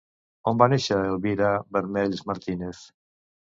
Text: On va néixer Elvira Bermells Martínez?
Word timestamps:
On 0.51 0.55
va 0.61 0.67
néixer 0.73 0.97
Elvira 1.09 1.53
Bermells 1.77 2.27
Martínez? 2.33 2.83